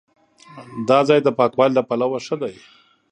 دا 0.89 0.99
ځای 1.09 1.19
د 1.23 1.29
پاکوالي 1.37 1.73
له 1.77 1.83
پلوه 1.89 2.19
ښه 2.25 2.35
دی. 2.41 2.53